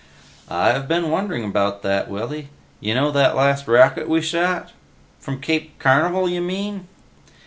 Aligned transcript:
"I've 0.49 0.87
been 0.87 1.11
wondering 1.11 1.43
about 1.45 1.83
that, 1.83 2.09
Willy. 2.09 2.49
You 2.79 2.95
know 2.95 3.11
that 3.11 3.35
last 3.35 3.67
rocket 3.67 4.09
we 4.09 4.19
shot?" 4.19 4.71
"From 5.19 5.39
Cape 5.39 5.77
Carnival 5.77 6.27
you 6.27 6.41
mean?" 6.41 6.87